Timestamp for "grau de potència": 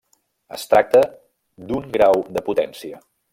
1.99-3.01